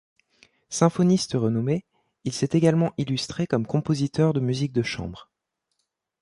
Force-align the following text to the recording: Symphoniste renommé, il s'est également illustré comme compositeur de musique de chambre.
Symphoniste 0.71 1.33
renommé, 1.35 1.85
il 2.23 2.33
s'est 2.33 2.49
également 2.57 2.91
illustré 2.97 3.45
comme 3.45 3.67
compositeur 3.67 4.33
de 4.33 4.39
musique 4.39 4.73
de 4.73 4.81
chambre. 4.81 5.29